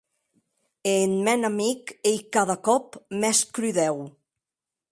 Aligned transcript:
E 0.91 0.93
eth 1.03 1.17
mèn 1.25 1.41
amic 1.49 1.83
ei 2.09 2.19
cada 2.33 2.57
còp 2.67 2.85
mès 3.19 3.39
crudèu! 3.53 3.97